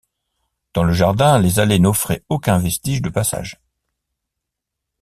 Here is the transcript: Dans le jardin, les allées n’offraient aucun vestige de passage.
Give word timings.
Dans 0.73 0.83
le 0.83 0.93
jardin, 0.93 1.37
les 1.37 1.59
allées 1.59 1.77
n’offraient 1.77 2.23
aucun 2.27 2.57
vestige 2.57 3.03
de 3.03 3.09
passage. 3.11 3.61